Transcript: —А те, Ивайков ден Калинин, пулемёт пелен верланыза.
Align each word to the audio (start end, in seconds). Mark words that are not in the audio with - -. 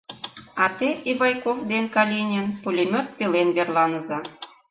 —А 0.63 0.65
те, 0.77 0.89
Ивайков 1.11 1.57
ден 1.71 1.85
Калинин, 1.95 2.47
пулемёт 2.61 3.07
пелен 3.17 3.47
верланыза. 3.55 4.19